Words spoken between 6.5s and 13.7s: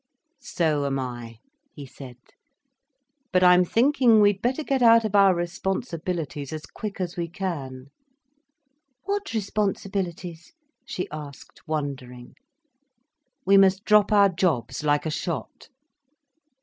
as quick as we can." "What responsibilities?" she asked, wondering. "We